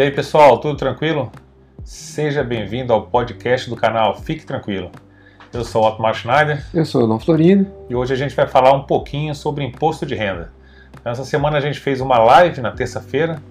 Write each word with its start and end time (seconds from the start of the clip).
E 0.00 0.02
aí 0.02 0.10
pessoal, 0.10 0.56
tudo 0.56 0.78
tranquilo? 0.78 1.30
Seja 1.84 2.42
bem-vindo 2.42 2.90
ao 2.90 3.02
podcast 3.02 3.68
do 3.68 3.76
canal 3.76 4.16
Fique 4.16 4.46
Tranquilo. 4.46 4.90
Eu 5.52 5.62
sou 5.62 5.82
o 5.82 5.86
Otmar 5.86 6.14
Schneider. 6.14 6.64
Eu 6.72 6.86
sou 6.86 7.04
o 7.04 7.06
Dom 7.06 7.18
Florido. 7.18 7.70
E 7.86 7.94
hoje 7.94 8.14
a 8.14 8.16
gente 8.16 8.34
vai 8.34 8.46
falar 8.46 8.72
um 8.72 8.84
pouquinho 8.84 9.34
sobre 9.34 9.62
imposto 9.62 10.06
de 10.06 10.14
renda. 10.14 10.50
Essa 11.04 11.22
semana 11.22 11.58
a 11.58 11.60
gente 11.60 11.78
fez 11.78 12.00
uma 12.00 12.16
live 12.16 12.62
na 12.62 12.70
terça-feira 12.70 13.42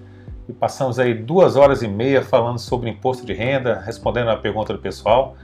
e 0.49 0.51
passamos 0.51 0.97
aí 0.97 1.13
duas 1.13 1.55
horas 1.55 1.83
e 1.83 1.87
meia 1.87 2.23
falando 2.23 2.57
sobre 2.57 2.89
imposto 2.89 3.27
de 3.27 3.33
renda, 3.33 3.83
respondendo 3.85 4.31
a 4.31 4.35
pergunta 4.35 4.73
do 4.73 4.79
pessoal. 4.79 5.37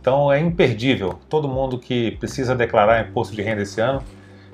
Então 0.00 0.32
é 0.32 0.38
imperdível. 0.38 1.18
Todo 1.28 1.48
mundo 1.48 1.80
que 1.80 2.12
precisa 2.12 2.54
declarar 2.54 3.08
imposto 3.08 3.34
de 3.34 3.42
renda 3.42 3.62
esse 3.62 3.80
ano, 3.80 4.00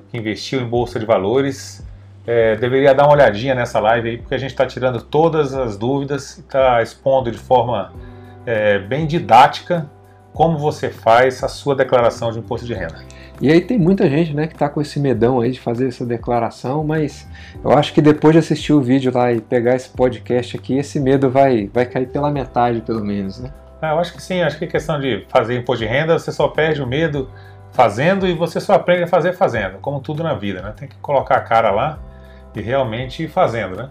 que 0.09 0.17
investiu 0.17 0.61
em 0.61 0.65
bolsa 0.65 0.99
de 0.99 1.05
valores, 1.05 1.85
é, 2.25 2.55
deveria 2.55 2.93
dar 2.93 3.05
uma 3.05 3.13
olhadinha 3.13 3.55
nessa 3.55 3.79
live 3.79 4.09
aí, 4.09 4.17
porque 4.17 4.35
a 4.35 4.37
gente 4.37 4.51
está 4.51 4.65
tirando 4.65 5.01
todas 5.01 5.53
as 5.53 5.77
dúvidas 5.77 6.37
e 6.37 6.41
está 6.41 6.81
expondo 6.81 7.31
de 7.31 7.37
forma 7.37 7.93
é, 8.45 8.79
bem 8.79 9.07
didática 9.07 9.89
como 10.33 10.57
você 10.57 10.89
faz 10.89 11.43
a 11.43 11.47
sua 11.47 11.75
declaração 11.75 12.31
de 12.31 12.39
imposto 12.39 12.65
de 12.65 12.73
renda. 12.73 13.03
E 13.41 13.51
aí 13.51 13.59
tem 13.59 13.77
muita 13.77 14.07
gente 14.07 14.33
né, 14.35 14.45
que 14.45 14.53
está 14.53 14.69
com 14.69 14.79
esse 14.79 14.99
medão 14.99 15.41
aí 15.41 15.51
de 15.51 15.59
fazer 15.59 15.87
essa 15.87 16.05
declaração, 16.05 16.83
mas 16.83 17.27
eu 17.63 17.71
acho 17.71 17.91
que 17.91 18.01
depois 18.01 18.33
de 18.33 18.39
assistir 18.39 18.71
o 18.71 18.81
vídeo 18.81 19.11
lá 19.13 19.31
e 19.31 19.41
pegar 19.41 19.75
esse 19.75 19.89
podcast 19.89 20.55
aqui, 20.55 20.77
esse 20.77 20.99
medo 20.99 21.29
vai, 21.29 21.69
vai 21.73 21.85
cair 21.85 22.07
pela 22.07 22.29
metade, 22.29 22.81
pelo 22.81 23.03
menos, 23.03 23.39
né? 23.39 23.51
Ah, 23.81 23.93
eu 23.93 23.99
acho 23.99 24.13
que 24.13 24.21
sim, 24.21 24.41
acho 24.41 24.59
que 24.59 24.65
a 24.65 24.67
questão 24.67 24.99
de 24.99 25.25
fazer 25.27 25.57
imposto 25.57 25.83
de 25.83 25.89
renda, 25.91 26.19
você 26.19 26.31
só 26.31 26.47
perde 26.47 26.83
o 26.83 26.87
medo 26.87 27.29
fazendo 27.71 28.27
e 28.27 28.33
você 28.33 28.59
só 28.59 28.73
aprende 28.73 29.03
a 29.03 29.07
fazer 29.07 29.33
fazendo, 29.33 29.79
como 29.79 29.99
tudo 29.99 30.21
na 30.21 30.35
vida, 30.35 30.61
né? 30.61 30.73
Tem 30.77 30.87
que 30.87 30.95
colocar 30.97 31.37
a 31.37 31.41
cara 31.41 31.71
lá 31.71 31.97
e 32.55 32.61
realmente 32.61 33.27
fazendo, 33.27 33.75
né? 33.75 33.89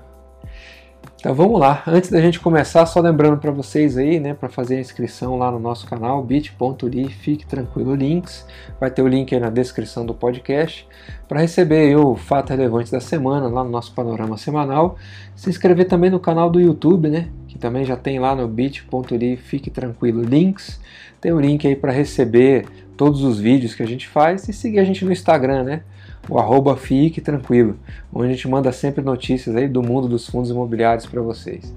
Então 1.21 1.35
vamos 1.35 1.61
lá. 1.61 1.83
Antes 1.87 2.11
da 2.11 2.19
gente 2.19 2.41
começar, 2.41 2.87
só 2.87 2.99
lembrando 2.99 3.37
para 3.37 3.51
vocês 3.51 3.99
aí, 3.99 4.19
né, 4.19 4.33
para 4.33 4.49
fazer 4.49 4.77
a 4.77 4.81
inscrição 4.81 5.37
lá 5.37 5.51
no 5.51 5.59
nosso 5.59 5.87
canal 5.87 6.23
bit.ly, 6.23 7.11
fique 7.11 7.45
tranquilo 7.45 7.95
links. 7.95 8.47
Vai 8.81 8.91
ter 8.91 9.03
o 9.03 9.07
link 9.07 9.35
aí 9.35 9.41
na 9.41 9.51
descrição 9.51 10.07
do 10.07 10.15
podcast 10.15 10.89
para 11.29 11.41
receber 11.41 11.95
o 11.95 12.17
fato 12.17 12.51
relevante 12.51 12.91
da 12.91 13.01
semana 13.01 13.49
lá 13.49 13.63
no 13.63 13.69
nosso 13.69 13.93
panorama 13.93 14.39
semanal. 14.39 14.97
Se 15.37 15.51
inscrever 15.51 15.87
também 15.89 16.09
no 16.09 16.19
canal 16.19 16.49
do 16.49 16.59
YouTube, 16.59 17.11
né, 17.11 17.29
que 17.49 17.59
também 17.59 17.85
já 17.85 17.97
tem 17.97 18.19
lá 18.19 18.35
no 18.35 18.49
bit.ly, 18.49 19.37
fique 19.37 19.69
tranquilo 19.69 20.23
links. 20.23 20.81
Tem 21.21 21.33
o 21.33 21.41
link 21.41 21.67
aí 21.67 21.77
para 21.77 21.93
receber 21.93 22.65
todos 22.97 23.23
os 23.23 23.39
vídeos 23.39 23.75
que 23.75 23.83
a 23.83 23.87
gente 23.87 24.09
faz 24.09 24.49
e 24.49 24.55
seguir 24.55 24.79
a 24.79 24.85
gente 24.85 25.05
no 25.05 25.13
Instagram, 25.13 25.65
né? 25.65 25.83
O 26.29 26.39
arroba 26.39 26.77
Fique 26.77 27.21
Tranquilo, 27.21 27.79
onde 28.13 28.29
a 28.29 28.33
gente 28.33 28.49
manda 28.49 28.71
sempre 28.73 29.03
notícias 29.03 29.57
aí 29.57 29.69
do 29.69 29.83
mundo 29.83 30.09
dos 30.09 30.27
fundos 30.29 30.51
imobiliários 30.51 31.07
para 31.07 31.21
vocês. 31.21 31.75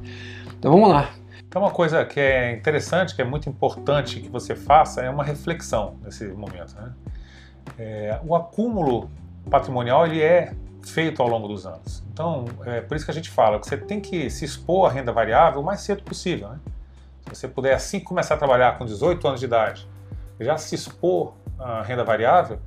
Então 0.59 0.72
vamos 0.72 0.89
lá. 0.89 1.09
Então 1.47 1.61
uma 1.61 1.72
coisa 1.72 2.03
que 2.05 2.19
é 2.19 2.52
interessante, 2.53 3.16
que 3.16 3.21
é 3.21 3.25
muito 3.25 3.47
importante 3.49 4.19
que 4.19 4.30
você 4.30 4.55
faça, 4.55 5.02
é 5.02 5.09
uma 5.09 5.23
reflexão 5.23 5.95
nesse 6.03 6.25
momento. 6.27 6.75
Né? 6.75 6.91
É, 7.77 8.19
o 8.25 8.36
acúmulo 8.36 9.09
patrimonial 9.49 10.05
ele 10.05 10.21
é 10.21 10.53
feito 10.83 11.21
ao 11.21 11.27
longo 11.27 11.47
dos 11.47 11.66
anos. 11.66 12.03
Então, 12.11 12.45
é 12.66 12.81
por 12.81 12.95
isso 12.95 13.05
que 13.05 13.11
a 13.11 13.14
gente 13.14 13.30
fala 13.30 13.59
que 13.59 13.67
você 13.67 13.77
tem 13.77 13.99
que 13.99 14.30
se 14.30 14.45
expor 14.45 14.89
à 14.89 14.94
renda 14.94 15.11
variável 15.11 15.61
o 15.61 15.64
mais 15.64 15.81
cedo 15.81 16.03
possível. 16.03 16.49
Né? 16.49 16.59
Se 17.25 17.36
você 17.36 17.47
puder 17.47 17.73
assim 17.73 17.99
começar 17.99 18.36
a 18.36 18.38
trabalhar 18.38 18.77
com 18.77 18.86
18 18.86 19.27
anos 19.27 19.39
de 19.39 19.45
idade, 19.45 19.88
já 20.39 20.58
se 20.58 20.75
expor 20.75 21.33
à 21.58 21.81
renda 21.81 22.03
variável, 22.03 22.59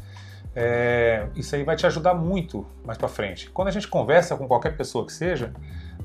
é, 0.59 1.27
isso 1.37 1.55
aí 1.55 1.63
vai 1.63 1.77
te 1.77 1.87
ajudar 1.87 2.15
muito 2.15 2.67
mais 2.83 2.97
para 2.97 3.09
frente. 3.09 3.51
Quando 3.51 3.69
a 3.69 3.71
gente 3.71 3.87
conversa 3.87 4.35
com 4.37 4.49
qualquer 4.49 4.75
pessoa 4.75 5.05
que 5.05 5.13
seja, 5.13 5.53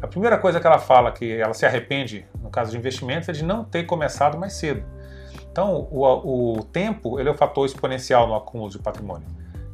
a 0.01 0.07
primeira 0.07 0.37
coisa 0.37 0.59
que 0.59 0.67
ela 0.67 0.77
fala 0.77 1.09
que 1.13 1.39
ela 1.39 1.53
se 1.53 1.65
arrepende 1.65 2.25
no 2.41 2.49
caso 2.49 2.71
de 2.71 2.77
investimentos 2.77 3.29
é 3.29 3.31
de 3.31 3.45
não 3.45 3.63
ter 3.63 3.85
começado 3.85 4.37
mais 4.37 4.53
cedo. 4.53 4.83
Então, 5.49 5.87
o, 5.89 6.57
o 6.57 6.63
tempo 6.65 7.17
ele 7.17 7.29
é 7.29 7.31
o 7.31 7.35
fator 7.35 7.65
exponencial 7.65 8.27
no 8.27 8.35
acúmulo 8.35 8.69
de 8.69 8.77
patrimônio. 8.77 9.25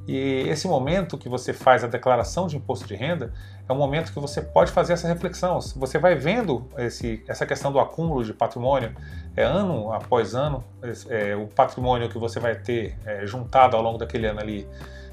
E 0.07 0.47
esse 0.47 0.67
momento 0.67 1.17
que 1.17 1.27
você 1.27 1.51
faz 1.51 1.83
a 1.83 1.87
declaração 1.87 2.47
de 2.47 2.55
imposto 2.55 2.87
de 2.87 2.95
renda 2.95 3.33
é 3.67 3.73
um 3.73 3.75
momento 3.75 4.13
que 4.13 4.19
você 4.19 4.41
pode 4.41 4.71
fazer 4.71 4.93
essa 4.93 5.07
reflexão. 5.07 5.59
Você 5.75 5.99
vai 5.99 6.15
vendo 6.15 6.65
esse, 6.77 7.21
essa 7.27 7.45
questão 7.45 7.73
do 7.73 7.79
acúmulo 7.79 8.23
de 8.23 8.33
patrimônio 8.33 8.95
é, 9.35 9.43
ano 9.43 9.91
após 9.91 10.33
ano, 10.33 10.63
é, 11.09 11.35
o 11.35 11.47
patrimônio 11.47 12.07
que 12.07 12.17
você 12.17 12.39
vai 12.39 12.55
ter 12.55 12.97
é, 13.05 13.27
juntado 13.27 13.75
ao 13.75 13.83
longo 13.83 13.97
daquele 13.97 14.27
ano 14.27 14.39
ali, 14.39 14.65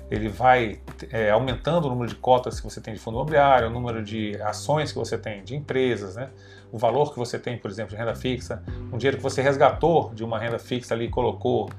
ele 0.09 0.29
vai 0.29 0.79
é, 1.11 1.31
aumentando 1.31 1.87
o 1.87 1.91
número 1.91 2.09
de 2.09 2.15
cotas 2.15 2.61
que 2.61 2.65
você 2.65 2.81
tem 2.81 2.95
de 2.95 3.01
fundo 3.01 3.17
imobiliário, 3.17 3.67
o 3.67 3.71
número 3.71 4.01
de 4.01 4.41
ações 4.43 4.93
que 4.93 4.99
você 4.99 5.19
tem 5.19 5.43
de 5.43 5.57
empresas, 5.57 6.15
né? 6.15 6.31
o 6.71 6.79
valor 6.79 7.13
que 7.13 7.19
você 7.19 7.39
tem, 7.39 7.57
por 7.57 7.71
exemplo, 7.71 7.91
de 7.91 7.97
renda 7.97 8.15
fixa, 8.15 8.63
um 8.93 8.99
dinheiro 8.99 9.17
que 9.17 9.23
você 9.23 9.41
resgatou 9.41 10.13
de 10.15 10.25
uma 10.25 10.39
renda 10.39 10.59
fixa 10.59 10.95
ali 10.95 11.05
e 11.05 11.09
colocou 11.09 11.71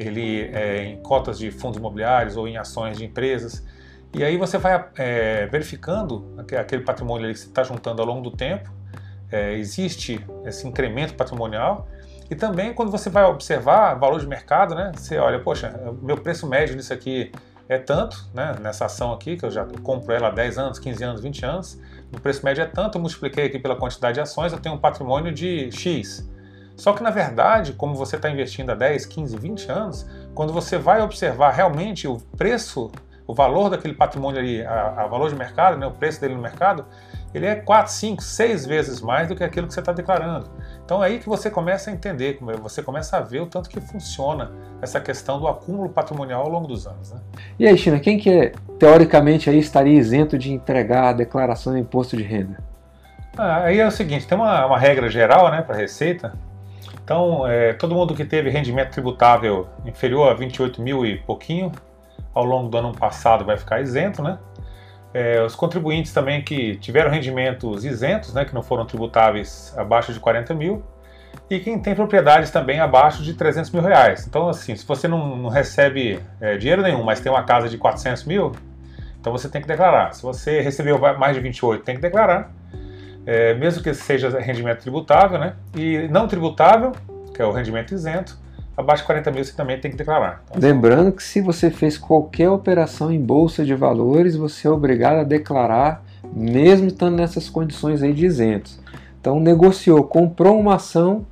ele 0.00 0.50
é, 0.52 0.84
em 0.84 1.02
cotas 1.02 1.38
de 1.38 1.50
fundos 1.50 1.78
imobiliários 1.78 2.36
ou 2.36 2.48
em 2.48 2.56
ações 2.56 2.96
de 2.96 3.04
empresas. 3.04 3.64
E 4.14 4.24
aí 4.24 4.36
você 4.36 4.58
vai 4.58 4.88
é, 4.96 5.46
verificando 5.46 6.34
aquele 6.58 6.82
patrimônio 6.82 7.32
que 7.32 7.38
você 7.38 7.46
está 7.46 7.62
juntando 7.62 8.02
ao 8.02 8.08
longo 8.08 8.22
do 8.22 8.36
tempo, 8.36 8.70
é, 9.30 9.54
existe 9.54 10.24
esse 10.44 10.66
incremento 10.66 11.14
patrimonial. 11.14 11.86
E 12.30 12.34
também 12.34 12.72
quando 12.72 12.90
você 12.90 13.10
vai 13.10 13.24
observar 13.24 13.94
valor 13.94 14.20
de 14.20 14.26
mercado, 14.26 14.74
né, 14.74 14.92
você 14.94 15.18
olha, 15.18 15.38
poxa, 15.40 15.78
meu 16.02 16.16
preço 16.16 16.48
médio 16.48 16.76
nisso 16.76 16.92
aqui 16.92 17.30
é 17.68 17.78
tanto, 17.78 18.26
né, 18.34 18.56
nessa 18.60 18.86
ação 18.86 19.12
aqui, 19.12 19.36
que 19.36 19.44
eu 19.44 19.50
já 19.50 19.64
compro 19.82 20.12
ela 20.12 20.28
há 20.28 20.30
10 20.30 20.58
anos, 20.58 20.78
15 20.78 21.04
anos, 21.04 21.20
20 21.20 21.44
anos, 21.44 21.80
o 22.12 22.20
preço 22.20 22.44
médio 22.44 22.62
é 22.62 22.66
tanto, 22.66 22.98
eu 22.98 23.00
multipliquei 23.00 23.46
aqui 23.46 23.58
pela 23.58 23.76
quantidade 23.76 24.14
de 24.14 24.20
ações, 24.20 24.52
eu 24.52 24.58
tenho 24.58 24.74
um 24.74 24.78
patrimônio 24.78 25.32
de 25.32 25.70
X. 25.70 26.28
Só 26.80 26.94
que 26.94 27.02
na 27.02 27.10
verdade, 27.10 27.74
como 27.74 27.94
você 27.94 28.16
está 28.16 28.30
investindo 28.30 28.70
há 28.70 28.74
10, 28.74 29.04
15, 29.04 29.36
20 29.36 29.70
anos, 29.70 30.06
quando 30.34 30.50
você 30.50 30.78
vai 30.78 31.02
observar 31.02 31.50
realmente 31.50 32.08
o 32.08 32.16
preço, 32.38 32.90
o 33.26 33.34
valor 33.34 33.68
daquele 33.68 33.92
patrimônio 33.92 34.40
ali, 34.40 34.64
a, 34.64 35.02
a 35.02 35.06
valor 35.06 35.28
de 35.28 35.36
mercado, 35.36 35.76
né, 35.76 35.86
o 35.86 35.90
preço 35.90 36.22
dele 36.22 36.34
no 36.34 36.40
mercado, 36.40 36.86
ele 37.34 37.44
é 37.44 37.54
4, 37.54 37.92
5, 37.92 38.22
6 38.22 38.64
vezes 38.64 39.02
mais 39.02 39.28
do 39.28 39.36
que 39.36 39.44
aquilo 39.44 39.66
que 39.66 39.74
você 39.74 39.80
está 39.80 39.92
declarando. 39.92 40.48
Então 40.82 41.04
é 41.04 41.08
aí 41.08 41.18
que 41.18 41.28
você 41.28 41.50
começa 41.50 41.90
a 41.90 41.92
entender, 41.92 42.38
você 42.62 42.82
começa 42.82 43.18
a 43.18 43.20
ver 43.20 43.40
o 43.40 43.46
tanto 43.46 43.68
que 43.68 43.78
funciona 43.78 44.50
essa 44.80 44.98
questão 44.98 45.38
do 45.38 45.46
acúmulo 45.46 45.90
patrimonial 45.90 46.44
ao 46.44 46.48
longo 46.48 46.66
dos 46.66 46.86
anos. 46.86 47.12
Né? 47.12 47.20
E 47.58 47.66
aí, 47.66 47.76
China, 47.76 48.00
quem 48.00 48.16
que 48.16 48.30
é, 48.30 48.52
teoricamente 48.78 49.50
aí 49.50 49.58
estaria 49.58 49.98
isento 49.98 50.38
de 50.38 50.50
entregar 50.50 51.10
a 51.10 51.12
declaração 51.12 51.74
de 51.74 51.80
imposto 51.80 52.16
de 52.16 52.22
renda? 52.22 52.56
Ah, 53.36 53.64
aí 53.64 53.78
é 53.78 53.86
o 53.86 53.90
seguinte, 53.90 54.26
tem 54.26 54.38
uma, 54.38 54.64
uma 54.64 54.78
regra 54.78 55.10
geral 55.10 55.50
né, 55.50 55.60
para 55.60 55.74
a 55.74 55.78
Receita, 55.78 56.32
então, 57.10 57.44
é, 57.44 57.72
todo 57.72 57.92
mundo 57.92 58.14
que 58.14 58.24
teve 58.24 58.50
rendimento 58.50 58.92
tributável 58.92 59.66
inferior 59.84 60.30
a 60.30 60.34
28 60.34 60.80
mil 60.80 61.04
e 61.04 61.18
pouquinho 61.18 61.72
ao 62.32 62.44
longo 62.44 62.68
do 62.68 62.78
ano 62.78 62.92
passado 62.92 63.44
vai 63.44 63.56
ficar 63.56 63.80
isento, 63.80 64.22
né? 64.22 64.38
É, 65.12 65.42
os 65.42 65.56
contribuintes 65.56 66.12
também 66.12 66.40
que 66.40 66.76
tiveram 66.76 67.10
rendimentos 67.10 67.84
isentos, 67.84 68.32
né, 68.32 68.44
que 68.44 68.54
não 68.54 68.62
foram 68.62 68.86
tributáveis 68.86 69.74
abaixo 69.76 70.12
de 70.12 70.20
40 70.20 70.54
mil, 70.54 70.84
e 71.50 71.58
quem 71.58 71.80
tem 71.80 71.96
propriedades 71.96 72.48
também 72.52 72.78
abaixo 72.78 73.24
de 73.24 73.34
300 73.34 73.72
mil 73.72 73.82
reais. 73.82 74.24
Então, 74.28 74.48
assim, 74.48 74.76
se 74.76 74.86
você 74.86 75.08
não, 75.08 75.34
não 75.36 75.50
recebe 75.50 76.20
é, 76.40 76.56
dinheiro 76.58 76.80
nenhum, 76.80 77.02
mas 77.02 77.18
tem 77.18 77.32
uma 77.32 77.42
casa 77.42 77.68
de 77.68 77.76
400 77.76 78.22
mil, 78.22 78.52
então 79.20 79.32
você 79.32 79.48
tem 79.48 79.60
que 79.60 79.66
declarar. 79.66 80.14
Se 80.14 80.22
você 80.22 80.60
recebeu 80.60 80.96
mais 81.18 81.34
de 81.34 81.42
28, 81.42 81.82
tem 81.82 81.96
que 81.96 82.02
declarar 82.02 82.52
é, 83.26 83.54
mesmo 83.54 83.82
que 83.82 83.92
seja 83.94 84.28
rendimento 84.38 84.80
tributável, 84.80 85.38
né? 85.38 85.54
E 85.74 86.08
não 86.08 86.26
tributável, 86.26 86.92
que 87.34 87.40
é 87.40 87.44
o 87.44 87.52
rendimento 87.52 87.92
isento, 87.92 88.38
abaixo 88.76 89.02
de 89.02 89.06
40 89.06 89.30
mil 89.30 89.44
você 89.44 89.52
também 89.52 89.78
tem 89.78 89.90
que 89.90 89.96
declarar. 89.96 90.42
Então, 90.48 90.60
Lembrando 90.60 91.12
que 91.12 91.22
se 91.22 91.40
você 91.40 91.70
fez 91.70 91.96
qualquer 91.98 92.50
operação 92.50 93.12
em 93.12 93.20
bolsa 93.20 93.64
de 93.64 93.74
valores, 93.74 94.36
você 94.36 94.66
é 94.66 94.70
obrigado 94.70 95.18
a 95.18 95.24
declarar, 95.24 96.02
mesmo 96.32 96.88
estando 96.88 97.16
nessas 97.16 97.48
condições 97.48 98.02
aí 98.02 98.12
de 98.12 98.26
isentos. 98.26 98.80
Então 99.20 99.38
negociou, 99.38 100.02
comprou 100.04 100.58
uma 100.58 100.76
ação 100.76 101.26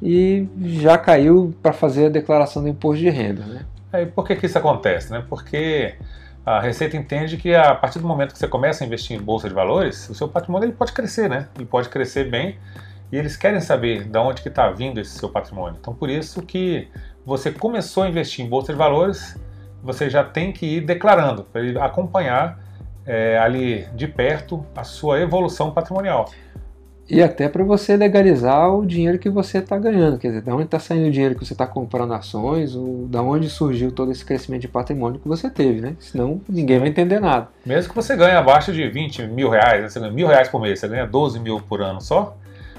e 0.00 0.48
já 0.60 0.96
caiu 0.96 1.54
para 1.62 1.72
fazer 1.72 2.06
a 2.06 2.08
declaração 2.08 2.62
do 2.62 2.68
imposto 2.68 3.00
de 3.00 3.10
renda. 3.10 3.44
Né? 3.44 3.64
É, 3.92 4.02
e 4.02 4.06
por 4.06 4.26
que, 4.26 4.36
que 4.36 4.46
isso 4.46 4.58
acontece? 4.58 5.12
Né? 5.12 5.24
Porque 5.28 5.94
a 6.44 6.60
Receita 6.60 6.96
entende 6.96 7.36
que 7.36 7.54
a 7.54 7.74
partir 7.74 8.00
do 8.00 8.06
momento 8.06 8.32
que 8.32 8.38
você 8.38 8.48
começa 8.48 8.82
a 8.82 8.86
investir 8.86 9.16
em 9.16 9.20
bolsa 9.20 9.48
de 9.48 9.54
valores, 9.54 10.08
o 10.08 10.14
seu 10.14 10.28
patrimônio 10.28 10.66
ele 10.66 10.72
pode 10.72 10.92
crescer, 10.92 11.28
né? 11.28 11.48
Ele 11.54 11.64
pode 11.64 11.88
crescer 11.88 12.28
bem 12.28 12.58
e 13.12 13.16
eles 13.16 13.36
querem 13.36 13.60
saber 13.60 14.04
de 14.04 14.18
onde 14.18 14.42
que 14.42 14.48
está 14.48 14.68
vindo 14.70 15.00
esse 15.00 15.16
seu 15.18 15.28
patrimônio. 15.28 15.78
Então, 15.80 15.94
por 15.94 16.10
isso 16.10 16.42
que 16.42 16.88
você 17.24 17.52
começou 17.52 18.02
a 18.02 18.08
investir 18.08 18.44
em 18.44 18.48
bolsa 18.48 18.72
de 18.72 18.78
valores, 18.78 19.38
você 19.82 20.10
já 20.10 20.24
tem 20.24 20.52
que 20.52 20.66
ir 20.66 20.80
declarando 20.80 21.44
para 21.44 21.84
acompanhar 21.84 22.58
é, 23.06 23.38
ali 23.38 23.86
de 23.94 24.08
perto 24.08 24.64
a 24.74 24.82
sua 24.82 25.20
evolução 25.20 25.70
patrimonial. 25.70 26.28
E 27.08 27.20
até 27.22 27.48
para 27.48 27.64
você 27.64 27.96
legalizar 27.96 28.72
o 28.74 28.86
dinheiro 28.86 29.18
que 29.18 29.28
você 29.28 29.58
está 29.58 29.76
ganhando, 29.76 30.18
quer 30.18 30.28
dizer, 30.28 30.42
de 30.42 30.50
onde 30.50 30.64
está 30.64 30.78
saindo 30.78 31.08
o 31.08 31.10
dinheiro 31.10 31.34
que 31.34 31.44
você 31.44 31.52
está 31.52 31.66
comprando 31.66 32.14
ações, 32.14 32.74
ou 32.74 33.06
da 33.06 33.20
onde 33.22 33.48
surgiu 33.50 33.90
todo 33.90 34.12
esse 34.12 34.24
crescimento 34.24 34.62
de 34.62 34.68
patrimônio 34.68 35.20
que 35.20 35.28
você 35.28 35.50
teve, 35.50 35.80
né? 35.80 35.94
Senão 35.98 36.40
ninguém 36.48 36.78
vai 36.78 36.88
entender 36.88 37.20
nada. 37.20 37.48
Mesmo 37.66 37.90
que 37.90 37.96
você 37.96 38.16
ganhe 38.16 38.36
abaixo 38.36 38.72
de 38.72 38.88
20 38.88 39.26
mil 39.26 39.50
reais, 39.50 39.82
né? 39.82 39.88
você 39.88 40.00
ganha 40.00 40.12
mil 40.12 40.26
reais 40.26 40.48
por 40.48 40.60
mês, 40.60 40.78
você 40.80 40.88
ganha 40.88 41.06
12 41.06 41.40
mil 41.40 41.60
por 41.60 41.82
ano 41.82 42.00
só, 42.00 42.36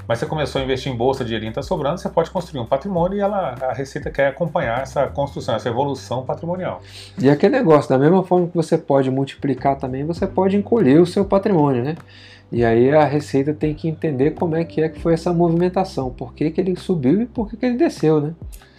mas 0.07 0.19
você 0.19 0.25
começou 0.25 0.61
a 0.61 0.63
investir 0.63 0.91
em 0.91 0.95
bolsa, 0.95 1.23
dinheirinho 1.23 1.51
está 1.51 1.61
sobrando, 1.61 1.97
você 1.97 2.09
pode 2.09 2.29
construir 2.29 2.59
um 2.59 2.65
patrimônio 2.65 3.17
e 3.17 3.21
ela, 3.21 3.55
a 3.61 3.73
Receita 3.73 4.09
quer 4.09 4.27
acompanhar 4.27 4.81
essa 4.81 5.07
construção, 5.07 5.55
essa 5.55 5.69
evolução 5.69 6.25
patrimonial. 6.25 6.81
E 7.17 7.29
aquele 7.29 7.57
negócio, 7.57 7.89
da 7.89 7.97
mesma 7.97 8.23
forma 8.23 8.47
que 8.47 8.55
você 8.55 8.77
pode 8.77 9.09
multiplicar 9.09 9.77
também, 9.77 10.03
você 10.05 10.27
pode 10.27 10.57
encolher 10.57 10.99
o 10.99 11.05
seu 11.05 11.23
patrimônio, 11.23 11.83
né? 11.83 11.95
E 12.53 12.63
aí 12.63 12.93
a 12.93 13.03
Receita 13.03 13.51
tem 13.51 13.73
que 13.73 13.87
entender 13.87 14.31
como 14.35 14.55
é 14.55 14.63
que 14.63 14.79
é 14.79 14.87
que 14.87 14.99
foi 14.99 15.15
essa 15.15 15.33
movimentação, 15.33 16.11
por 16.11 16.35
que, 16.35 16.51
que 16.51 16.61
ele 16.61 16.75
subiu 16.75 17.23
e 17.23 17.25
por 17.25 17.49
que, 17.49 17.57
que 17.57 17.65
ele 17.65 17.77
desceu, 17.77 18.21
né? 18.21 18.35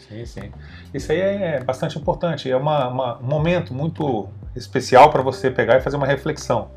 Sim, 0.08 0.24
sim. 0.24 0.52
Isso 0.94 1.10
aí 1.10 1.18
é 1.18 1.60
bastante 1.64 1.98
importante, 1.98 2.48
é 2.48 2.56
uma, 2.56 2.86
uma, 2.86 3.18
um 3.18 3.26
momento 3.26 3.74
muito 3.74 4.28
especial 4.54 5.10
para 5.10 5.22
você 5.22 5.50
pegar 5.50 5.78
e 5.78 5.80
fazer 5.80 5.96
uma 5.96 6.06
reflexão. 6.06 6.70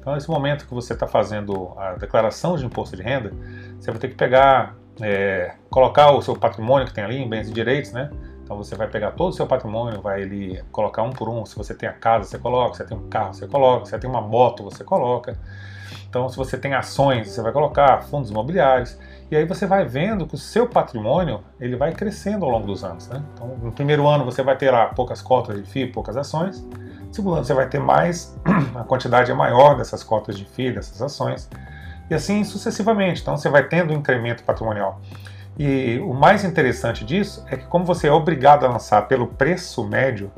Então, 0.00 0.14
nesse 0.14 0.30
momento 0.30 0.66
que 0.66 0.72
você 0.72 0.94
está 0.94 1.06
fazendo 1.06 1.74
a 1.76 1.96
declaração 1.96 2.56
de 2.56 2.64
imposto 2.64 2.96
de 2.96 3.02
renda, 3.02 3.30
você 3.78 3.90
vai 3.90 4.00
ter 4.00 4.08
que 4.08 4.14
pegar, 4.14 4.74
é, 5.02 5.52
colocar 5.68 6.12
o 6.12 6.22
seu 6.22 6.34
patrimônio 6.34 6.86
que 6.86 6.94
tem 6.94 7.04
ali 7.04 7.18
em 7.18 7.28
bens 7.28 7.50
e 7.50 7.52
direitos, 7.52 7.92
né? 7.92 8.08
Então 8.42 8.56
você 8.56 8.74
vai 8.74 8.88
pegar 8.88 9.10
todo 9.10 9.28
o 9.28 9.34
seu 9.34 9.46
patrimônio, 9.46 10.00
vai 10.00 10.22
ele 10.22 10.64
colocar 10.72 11.02
um 11.02 11.10
por 11.10 11.28
um. 11.28 11.44
Se 11.44 11.54
você 11.54 11.74
tem 11.74 11.86
a 11.86 11.92
casa, 11.92 12.24
você 12.26 12.38
coloca. 12.38 12.72
Se 12.72 12.78
você 12.78 12.88
tem 12.88 12.96
um 12.96 13.06
carro, 13.10 13.34
você 13.34 13.46
coloca. 13.46 13.84
Se 13.84 13.90
você 13.90 13.98
tem 13.98 14.08
uma 14.08 14.22
moto, 14.22 14.64
você 14.64 14.82
coloca. 14.82 15.38
Então, 16.08 16.28
se 16.28 16.36
você 16.36 16.56
tem 16.56 16.74
ações, 16.74 17.28
você 17.28 17.42
vai 17.42 17.52
colocar 17.52 18.02
fundos 18.02 18.30
imobiliários. 18.30 18.98
E 19.30 19.36
aí 19.36 19.44
você 19.44 19.66
vai 19.66 19.84
vendo 19.84 20.26
que 20.26 20.34
o 20.34 20.38
seu 20.38 20.66
patrimônio 20.66 21.42
ele 21.60 21.76
vai 21.76 21.92
crescendo 21.92 22.46
ao 22.46 22.50
longo 22.50 22.66
dos 22.66 22.82
anos. 22.82 23.08
Né? 23.08 23.22
Então, 23.34 23.48
no 23.62 23.72
primeiro 23.72 24.06
ano 24.06 24.24
você 24.24 24.42
vai 24.42 24.56
ter 24.56 24.70
lá 24.70 24.86
poucas 24.86 25.20
cotas 25.20 25.56
de 25.56 25.64
FII, 25.64 25.88
poucas 25.88 26.16
ações. 26.16 26.62
No 26.62 27.14
segundo 27.14 27.34
ano 27.34 27.44
você 27.44 27.52
vai 27.52 27.68
ter 27.68 27.78
mais, 27.78 28.34
a 28.74 28.84
quantidade 28.84 29.30
é 29.30 29.34
maior 29.34 29.76
dessas 29.76 30.02
cotas 30.02 30.38
de 30.38 30.46
FII, 30.46 30.72
dessas 30.72 31.02
ações. 31.02 31.48
E 32.08 32.14
assim 32.14 32.42
sucessivamente. 32.42 33.20
Então 33.20 33.36
você 33.36 33.50
vai 33.50 33.68
tendo 33.68 33.92
um 33.92 33.96
incremento 33.96 34.42
patrimonial. 34.44 35.00
E 35.58 35.98
o 35.98 36.14
mais 36.14 36.42
interessante 36.42 37.04
disso 37.04 37.44
é 37.50 37.56
que, 37.56 37.66
como 37.66 37.84
você 37.84 38.06
é 38.06 38.12
obrigado 38.12 38.64
a 38.64 38.68
lançar 38.68 39.02
pelo 39.08 39.26
preço 39.26 39.84
médio, 39.84 40.30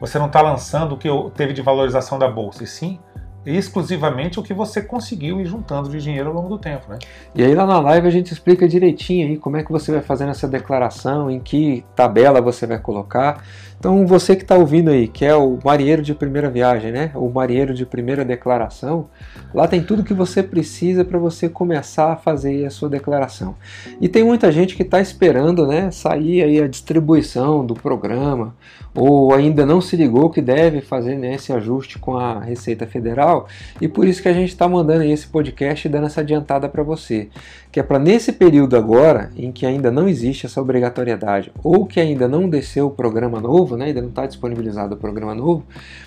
você 0.00 0.18
não 0.18 0.26
está 0.26 0.40
lançando 0.40 0.92
o 0.92 0.96
que 0.96 1.08
teve 1.34 1.52
de 1.52 1.60
valorização 1.60 2.18
da 2.18 2.28
bolsa, 2.28 2.64
e 2.64 2.66
sim 2.66 2.98
exclusivamente 3.44 4.38
o 4.38 4.42
que 4.42 4.54
você 4.54 4.80
conseguiu 4.80 5.40
ir 5.40 5.46
juntando 5.46 5.90
de 5.90 5.98
dinheiro 5.98 6.28
ao 6.28 6.34
longo 6.34 6.48
do 6.48 6.58
tempo, 6.58 6.88
né? 6.88 6.98
E 7.34 7.42
aí 7.42 7.54
lá 7.54 7.66
na 7.66 7.80
live 7.80 8.06
a 8.06 8.10
gente 8.10 8.32
explica 8.32 8.68
direitinho 8.68 9.28
aí 9.28 9.36
como 9.36 9.56
é 9.56 9.62
que 9.62 9.72
você 9.72 9.90
vai 9.90 10.00
fazendo 10.00 10.30
essa 10.30 10.46
declaração, 10.46 11.30
em 11.30 11.40
que 11.40 11.84
tabela 11.96 12.40
você 12.40 12.66
vai 12.66 12.78
colocar. 12.78 13.42
Então 13.78 14.06
você 14.06 14.36
que 14.36 14.42
está 14.42 14.54
ouvindo 14.54 14.90
aí, 14.90 15.08
que 15.08 15.24
é 15.24 15.34
o 15.34 15.58
marinheiro 15.64 16.02
de 16.02 16.14
primeira 16.14 16.48
viagem, 16.48 16.92
né? 16.92 17.10
O 17.14 17.28
marinheiro 17.28 17.74
de 17.74 17.84
primeira 17.84 18.24
declaração, 18.24 19.08
lá 19.52 19.66
tem 19.66 19.82
tudo 19.82 20.04
que 20.04 20.14
você 20.14 20.40
precisa 20.40 21.04
para 21.04 21.18
você 21.18 21.48
começar 21.48 22.12
a 22.12 22.16
fazer 22.16 22.64
a 22.64 22.70
sua 22.70 22.88
declaração. 22.88 23.56
E 24.00 24.08
tem 24.08 24.22
muita 24.22 24.52
gente 24.52 24.76
que 24.76 24.82
está 24.82 25.00
esperando, 25.00 25.66
né, 25.66 25.90
sair 25.90 26.44
aí 26.44 26.62
a 26.62 26.68
distribuição 26.68 27.66
do 27.66 27.74
programa, 27.74 28.54
ou 28.94 29.32
ainda 29.32 29.64
não 29.64 29.80
se 29.80 29.96
ligou 29.96 30.30
que 30.30 30.40
deve 30.40 30.80
fazer 30.80 31.16
né, 31.16 31.34
esse 31.34 31.52
ajuste 31.52 31.98
com 31.98 32.16
a 32.16 32.40
Receita 32.40 32.86
Federal, 32.86 33.46
e 33.80 33.88
por 33.88 34.06
isso 34.06 34.22
que 34.22 34.28
a 34.28 34.32
gente 34.32 34.50
está 34.50 34.68
mandando 34.68 35.04
esse 35.04 35.26
podcast 35.26 35.86
e 35.86 35.90
dando 35.90 36.06
essa 36.06 36.20
adiantada 36.20 36.68
para 36.68 36.82
você, 36.82 37.28
que 37.70 37.80
é 37.80 37.82
para 37.82 37.98
nesse 37.98 38.32
período 38.32 38.76
agora, 38.76 39.30
em 39.36 39.50
que 39.50 39.64
ainda 39.64 39.90
não 39.90 40.08
existe 40.08 40.46
essa 40.46 40.60
obrigatoriedade, 40.60 41.52
ou 41.62 41.86
que 41.86 42.00
ainda 42.00 42.28
não 42.28 42.48
desceu 42.48 42.86
o 42.86 42.90
programa 42.90 43.40
novo, 43.40 43.76
né, 43.76 43.86
ainda 43.86 44.02
não 44.02 44.10
está 44.10 44.26
disponibilizado 44.26 44.94
o 44.94 44.98
programa 44.98 45.34
novo, 45.34 45.64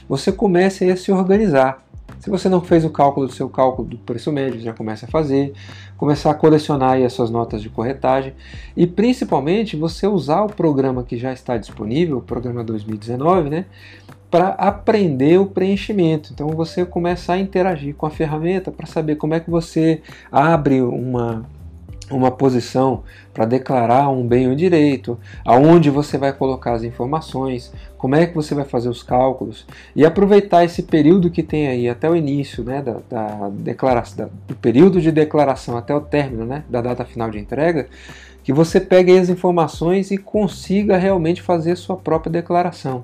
você 0.07 0.31
comece 0.31 0.89
a 0.89 0.95
se 0.95 1.11
organizar. 1.11 1.84
Se 2.19 2.29
você 2.29 2.49
não 2.49 2.61
fez 2.61 2.83
o 2.83 2.89
cálculo 2.89 3.27
do 3.27 3.33
seu 3.33 3.47
cálculo 3.47 3.87
do 3.87 3.97
preço 3.97 4.31
médio, 4.31 4.59
já 4.59 4.73
comece 4.73 5.05
a 5.05 5.07
fazer, 5.07 5.53
começar 5.97 6.31
a 6.31 6.33
colecionar 6.33 7.01
as 7.01 7.13
suas 7.13 7.29
notas 7.29 7.61
de 7.61 7.69
corretagem 7.69 8.33
e 8.75 8.87
principalmente 8.87 9.75
você 9.75 10.07
usar 10.07 10.41
o 10.43 10.47
programa 10.47 11.03
que 11.03 11.17
já 11.17 11.31
está 11.31 11.57
disponível, 11.57 12.17
o 12.17 12.21
programa 12.21 12.63
2019, 12.63 13.49
né, 13.49 13.65
para 14.31 14.49
aprender 14.49 15.39
o 15.39 15.45
preenchimento. 15.45 16.31
Então 16.33 16.47
você 16.49 16.85
começa 16.85 17.33
a 17.33 17.39
interagir 17.39 17.95
com 17.95 18.05
a 18.05 18.09
ferramenta 18.09 18.71
para 18.71 18.85
saber 18.85 19.17
como 19.17 19.33
é 19.33 19.39
que 19.39 19.49
você 19.49 20.01
abre 20.31 20.81
uma 20.81 21.45
uma 22.09 22.29
posição 22.31 23.03
para 23.33 23.45
declarar 23.45 24.09
um 24.09 24.25
bem 24.25 24.47
ou 24.47 24.55
direito, 24.55 25.19
aonde 25.43 25.89
você 25.89 26.17
vai 26.17 26.31
colocar 26.31 26.73
as 26.73 26.83
informações, 26.83 27.73
como 27.97 28.15
é 28.15 28.25
que 28.25 28.35
você 28.35 28.53
vai 28.53 28.65
fazer 28.65 28.89
os 28.89 29.01
cálculos 29.01 29.65
e 29.95 30.05
aproveitar 30.05 30.63
esse 30.63 30.83
período 30.83 31.29
que 31.29 31.41
tem 31.41 31.67
aí 31.67 31.89
até 31.89 32.09
o 32.09 32.15
início 32.15 32.63
né, 32.63 32.81
da, 32.81 32.97
da 33.09 33.49
declaração, 33.49 34.17
da, 34.17 34.31
do 34.47 34.55
período 34.55 35.01
de 35.01 35.11
declaração 35.11 35.77
até 35.77 35.95
o 35.95 36.01
término 36.01 36.45
né, 36.45 36.63
da 36.69 36.81
data 36.81 37.03
final 37.03 37.29
de 37.29 37.39
entrega, 37.39 37.87
que 38.43 38.53
você 38.53 38.79
pegue 38.79 39.17
as 39.17 39.27
informações 39.27 40.11
e 40.11 40.17
consiga 40.17 40.97
realmente 40.97 41.41
fazer 41.41 41.75
sua 41.75 41.97
própria 41.97 42.31
declaração. 42.31 43.03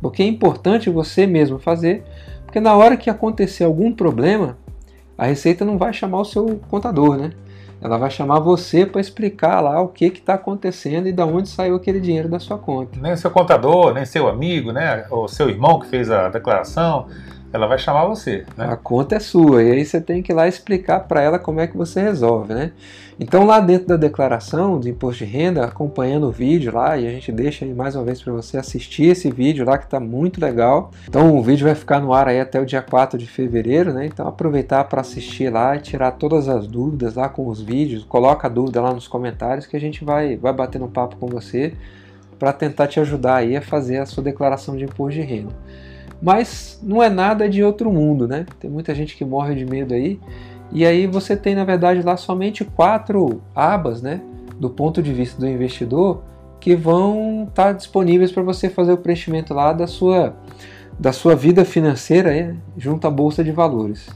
Porque 0.00 0.22
é 0.22 0.26
importante 0.26 0.90
você 0.90 1.26
mesmo 1.26 1.58
fazer, 1.58 2.04
porque 2.44 2.60
na 2.60 2.76
hora 2.76 2.96
que 2.96 3.08
acontecer 3.08 3.64
algum 3.64 3.90
problema, 3.90 4.58
a 5.16 5.24
Receita 5.24 5.64
não 5.64 5.78
vai 5.78 5.92
chamar 5.92 6.20
o 6.20 6.24
seu 6.24 6.60
contador, 6.68 7.16
né? 7.16 7.30
Ela 7.84 7.98
vai 7.98 8.10
chamar 8.10 8.40
você 8.40 8.86
para 8.86 8.98
explicar 8.98 9.60
lá 9.60 9.78
o 9.78 9.88
que 9.88 10.06
está 10.06 10.34
acontecendo 10.34 11.06
e 11.06 11.12
de 11.12 11.22
onde 11.22 11.50
saiu 11.50 11.76
aquele 11.76 12.00
dinheiro 12.00 12.30
da 12.30 12.38
sua 12.38 12.56
conta. 12.56 12.98
Nem 12.98 13.14
seu 13.14 13.30
contador, 13.30 13.92
nem 13.92 14.06
seu 14.06 14.26
amigo, 14.26 14.72
né? 14.72 15.04
Ou 15.10 15.28
seu 15.28 15.50
irmão 15.50 15.78
que 15.78 15.86
fez 15.88 16.10
a 16.10 16.30
declaração, 16.30 17.08
ela 17.54 17.68
vai 17.68 17.78
chamar 17.78 18.04
você. 18.06 18.44
Né? 18.56 18.66
A 18.68 18.76
conta 18.76 19.14
é 19.14 19.20
sua 19.20 19.62
e 19.62 19.70
aí 19.70 19.84
você 19.84 20.00
tem 20.00 20.20
que 20.20 20.32
ir 20.32 20.34
lá 20.34 20.48
explicar 20.48 20.98
para 21.06 21.22
ela 21.22 21.38
como 21.38 21.60
é 21.60 21.68
que 21.68 21.76
você 21.76 22.02
resolve, 22.02 22.52
né? 22.52 22.72
Então 23.18 23.46
lá 23.46 23.60
dentro 23.60 23.86
da 23.86 23.96
declaração 23.96 24.80
do 24.80 24.88
imposto 24.88 25.24
de 25.24 25.30
renda, 25.30 25.64
acompanhando 25.64 26.26
o 26.26 26.32
vídeo 26.32 26.74
lá, 26.74 26.98
e 26.98 27.06
a 27.06 27.10
gente 27.10 27.30
deixa 27.30 27.64
aí 27.64 27.72
mais 27.72 27.94
uma 27.94 28.02
vez 28.02 28.20
para 28.20 28.32
você 28.32 28.58
assistir 28.58 29.04
esse 29.04 29.30
vídeo 29.30 29.64
lá 29.64 29.78
que 29.78 29.84
está 29.84 30.00
muito 30.00 30.40
legal. 30.40 30.90
Então 31.08 31.38
o 31.38 31.40
vídeo 31.44 31.64
vai 31.64 31.76
ficar 31.76 32.00
no 32.00 32.12
ar 32.12 32.26
aí 32.26 32.40
até 32.40 32.60
o 32.60 32.66
dia 32.66 32.82
4 32.82 33.16
de 33.16 33.26
fevereiro, 33.28 33.92
né? 33.92 34.04
Então 34.04 34.26
aproveitar 34.26 34.82
para 34.82 35.00
assistir 35.00 35.48
lá 35.48 35.76
e 35.76 35.80
tirar 35.80 36.10
todas 36.10 36.48
as 36.48 36.66
dúvidas 36.66 37.14
lá 37.14 37.28
com 37.28 37.46
os 37.46 37.62
vídeos, 37.62 38.02
coloca 38.02 38.48
a 38.48 38.50
dúvida 38.50 38.82
lá 38.82 38.92
nos 38.92 39.06
comentários 39.06 39.64
que 39.64 39.76
a 39.76 39.80
gente 39.80 40.04
vai, 40.04 40.36
vai 40.36 40.52
bater 40.52 40.82
um 40.82 40.88
papo 40.88 41.14
com 41.18 41.28
você 41.28 41.72
para 42.36 42.52
tentar 42.52 42.88
te 42.88 42.98
ajudar 42.98 43.36
aí 43.36 43.56
a 43.56 43.62
fazer 43.62 43.98
a 43.98 44.06
sua 44.06 44.24
declaração 44.24 44.76
de 44.76 44.82
imposto 44.82 45.20
de 45.20 45.24
renda 45.24 45.52
mas 46.24 46.80
não 46.82 47.02
é 47.02 47.10
nada 47.10 47.46
de 47.46 47.62
outro 47.62 47.92
mundo, 47.92 48.26
né? 48.26 48.46
Tem 48.58 48.70
muita 48.70 48.94
gente 48.94 49.14
que 49.14 49.26
morre 49.26 49.54
de 49.54 49.66
medo 49.66 49.92
aí. 49.92 50.18
E 50.72 50.86
aí 50.86 51.06
você 51.06 51.36
tem, 51.36 51.54
na 51.54 51.64
verdade, 51.64 52.00
lá 52.00 52.16
somente 52.16 52.64
quatro 52.64 53.42
abas, 53.54 54.00
né? 54.00 54.22
Do 54.58 54.70
ponto 54.70 55.02
de 55.02 55.12
vista 55.12 55.38
do 55.38 55.46
investidor, 55.46 56.22
que 56.58 56.74
vão 56.74 57.44
estar 57.46 57.66
tá 57.66 57.72
disponíveis 57.72 58.32
para 58.32 58.42
você 58.42 58.70
fazer 58.70 58.94
o 58.94 58.96
preenchimento 58.96 59.52
lá 59.52 59.74
da 59.74 59.86
sua, 59.86 60.34
da 60.98 61.12
sua 61.12 61.36
vida 61.36 61.62
financeira 61.62 62.30
aí, 62.30 62.56
junto 62.74 63.06
à 63.06 63.10
Bolsa 63.10 63.44
de 63.44 63.52
Valores. 63.52 64.08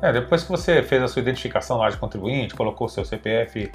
É, 0.00 0.12
depois 0.12 0.44
que 0.44 0.50
você 0.50 0.80
fez 0.80 1.02
a 1.02 1.08
sua 1.08 1.22
identificação 1.22 1.78
lá 1.78 1.90
de 1.90 1.96
contribuinte, 1.96 2.54
colocou 2.54 2.88
seu 2.88 3.04
CPF 3.04 3.68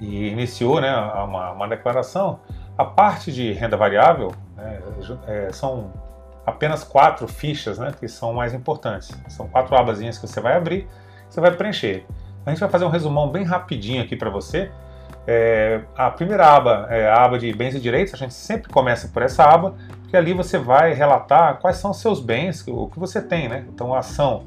e 0.00 0.28
iniciou 0.28 0.80
né, 0.80 0.94
uma, 0.96 1.50
uma 1.50 1.66
declaração, 1.66 2.38
a 2.78 2.84
parte 2.84 3.32
de 3.32 3.52
renda 3.52 3.76
variável 3.76 4.32
né, 4.56 4.80
é, 5.26 5.48
são 5.52 5.90
apenas 6.46 6.84
quatro 6.84 7.26
fichas, 7.26 7.78
né, 7.78 7.92
que 7.98 8.06
são 8.06 8.32
mais 8.32 8.54
importantes. 8.54 9.10
São 9.28 9.48
quatro 9.48 9.76
abazinhas 9.76 10.16
que 10.16 10.26
você 10.26 10.40
vai 10.40 10.56
abrir, 10.56 10.88
você 11.28 11.40
vai 11.40 11.50
preencher. 11.50 12.06
A 12.46 12.50
gente 12.50 12.60
vai 12.60 12.68
fazer 12.68 12.84
um 12.84 12.88
resumão 12.88 13.28
bem 13.28 13.44
rapidinho 13.44 14.02
aqui 14.02 14.14
para 14.14 14.30
você. 14.30 14.70
É, 15.26 15.80
a 15.96 16.08
primeira 16.08 16.46
aba 16.46 16.86
é 16.88 17.10
a 17.10 17.24
aba 17.24 17.36
de 17.36 17.52
bens 17.52 17.74
e 17.74 17.80
direitos, 17.80 18.14
a 18.14 18.16
gente 18.16 18.32
sempre 18.32 18.72
começa 18.72 19.08
por 19.08 19.22
essa 19.22 19.42
aba, 19.42 19.74
porque 20.02 20.16
ali 20.16 20.32
você 20.32 20.56
vai 20.56 20.92
relatar 20.92 21.58
quais 21.58 21.78
são 21.78 21.90
os 21.90 22.00
seus 22.00 22.20
bens, 22.20 22.64
o 22.68 22.86
que 22.86 22.98
você 23.00 23.20
tem, 23.20 23.48
né? 23.48 23.64
Então 23.68 23.92
a 23.92 23.98
ação 23.98 24.44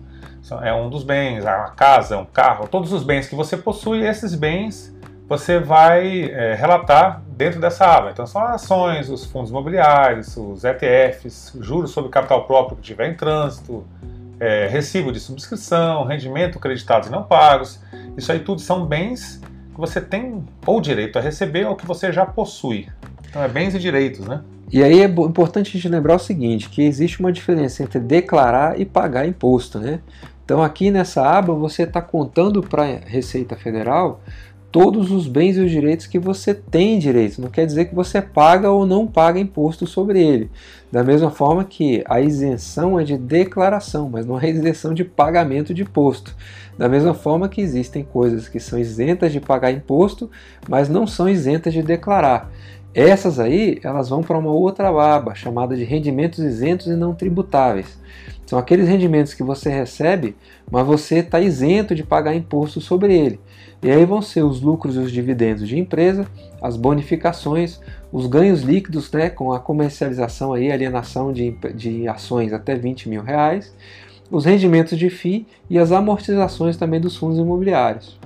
é 0.62 0.74
um 0.74 0.90
dos 0.90 1.04
bens, 1.04 1.46
a 1.46 1.66
casa, 1.72 2.18
um 2.18 2.26
carro, 2.26 2.66
todos 2.66 2.94
os 2.94 3.04
bens 3.04 3.28
que 3.28 3.36
você 3.36 3.58
possui, 3.58 4.08
esses 4.08 4.34
bens 4.34 4.96
você 5.30 5.60
vai 5.60 6.24
é, 6.24 6.56
relatar 6.56 7.22
dentro 7.38 7.62
dessa 7.62 7.86
aba. 7.86 8.10
Então 8.10 8.26
são 8.26 8.42
ações, 8.42 9.10
os 9.10 9.26
fundos 9.26 9.52
imobiliários, 9.52 10.36
os 10.36 10.64
ETFs, 10.64 11.56
juros 11.62 11.92
sobre 11.92 12.10
capital 12.10 12.48
próprio 12.48 12.76
que 12.78 12.82
tiver 12.82 13.12
em 13.12 13.14
trânsito, 13.14 13.86
é, 14.40 14.68
recibo 14.68 15.12
de 15.12 15.20
subscrição, 15.20 16.04
rendimento 16.04 16.60
creditados 16.60 17.10
e 17.10 17.12
não 17.12 17.22
pagos. 17.22 17.80
Isso 18.18 18.32
aí 18.32 18.40
tudo 18.40 18.60
são 18.60 18.88
bens 18.88 19.40
que 19.72 19.80
você 19.80 20.02
tem 20.02 20.44
ou 20.66 20.82
direito 20.82 21.20
a 21.20 21.22
receber 21.22 21.66
ou 21.68 21.76
que 21.76 21.86
você 21.86 22.12
já 22.12 22.26
possui. 22.26 22.90
Então 23.30 23.44
é 23.44 23.48
bens 23.48 23.76
e 23.76 23.80
direitos, 23.80 24.26
né? 24.26 24.42
E 24.72 24.84
aí 24.84 25.02
é 25.02 25.06
importante 25.06 25.70
a 25.70 25.72
gente 25.74 25.88
lembrar 25.88 26.16
o 26.16 26.20
seguinte, 26.20 26.70
que 26.70 26.82
existe 26.82 27.20
uma 27.20 27.32
diferença 27.32 27.84
entre 27.84 28.00
declarar 28.00 28.80
e 28.80 28.86
pagar 28.86 29.28
imposto, 29.28 29.80
né? 29.80 30.00
Então 30.44 30.64
aqui 30.64 30.90
nessa 30.90 31.24
aba 31.24 31.54
você 31.54 31.84
está 31.84 32.02
contando 32.02 32.64
para 32.64 32.82
a 32.84 33.00
Receita 33.06 33.56
Federal 33.56 34.20
todos 34.72 35.12
os 35.12 35.28
bens 35.28 35.58
e 35.58 35.62
os 35.62 35.72
direitos 35.72 36.08
que 36.08 36.20
você 36.20 36.54
tem 36.54 37.00
direito. 37.00 37.42
Não 37.42 37.50
quer 37.50 37.66
dizer 37.66 37.86
que 37.86 37.96
você 37.96 38.22
paga 38.22 38.70
ou 38.70 38.86
não 38.86 39.08
paga 39.08 39.40
imposto 39.40 39.88
sobre 39.88 40.22
ele. 40.22 40.50
Da 40.92 41.04
mesma 41.04 41.30
forma 41.30 41.64
que 41.64 42.04
a 42.08 42.20
isenção 42.20 43.00
é 43.00 43.04
de 43.04 43.18
declaração, 43.18 44.10
mas 44.10 44.26
não 44.26 44.40
é 44.40 44.50
isenção 44.50 44.94
de 44.94 45.04
pagamento 45.04 45.74
de 45.74 45.84
imposto. 45.84 46.36
Da 46.78 46.88
mesma 46.88 47.14
forma 47.14 47.50
que 47.50 47.62
existem 47.62 48.04
coisas 48.04 48.48
que 48.48 48.60
são 48.60 48.80
isentas 48.80 49.32
de 49.32 49.40
pagar 49.40 49.72
imposto, 49.72 50.30
mas 50.68 50.88
não 50.88 51.06
são 51.06 51.28
isentas 51.28 51.74
de 51.74 51.82
declarar. 51.82 52.52
Essas 52.94 53.40
aí, 53.40 53.80
elas 53.84 54.10
vão 54.10 54.24
para 54.24 54.38
uma 54.38 54.52
outra 54.52 54.90
aba, 54.90 55.36
chamada 55.36 55.76
de 55.76 55.84
rendimentos 55.84 56.40
isentos 56.40 56.88
e 56.88 56.96
não 56.96 57.14
tributáveis. 57.14 58.00
São 58.50 58.58
aqueles 58.58 58.88
rendimentos 58.88 59.36
que 59.36 59.44
você 59.44 59.70
recebe, 59.70 60.36
mas 60.72 60.84
você 60.84 61.20
está 61.20 61.40
isento 61.40 61.94
de 61.94 62.04
pagar 62.04 62.34
imposto 62.34 62.82
sobre 62.82 63.16
ele. 63.16 63.40
E 63.84 63.92
aí 63.92 64.04
vão 64.04 64.24
ser 64.24 64.42
os 64.42 64.60
lucros 64.60 64.96
e 64.96 64.98
os 64.98 65.12
dividendos 65.12 65.68
de 65.68 65.78
empresa, 65.78 66.26
as 66.60 66.76
bonificações, 66.76 67.80
os 68.12 68.26
ganhos 68.26 68.64
líquidos 68.64 69.12
né, 69.12 69.30
com 69.30 69.54
a 69.54 69.60
comercialização 69.60 70.58
e 70.58 70.72
alienação 70.72 71.32
de, 71.32 71.52
de 71.76 72.08
ações 72.08 72.52
até 72.52 72.74
20 72.74 73.08
mil 73.08 73.22
reais, 73.22 73.72
os 74.32 74.46
rendimentos 74.46 74.98
de 74.98 75.12
FII 75.12 75.46
e 75.70 75.78
as 75.78 75.92
amortizações 75.92 76.76
também 76.76 77.00
dos 77.00 77.16
fundos 77.16 77.38
imobiliários. 77.38 78.20